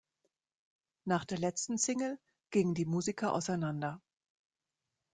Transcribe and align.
Nach 1.05 1.25
der 1.25 1.37
letzten 1.37 1.77
Single 1.77 2.17
gingen 2.49 2.73
die 2.73 2.87
Musiker 2.87 3.33
auseinander. 3.35 4.01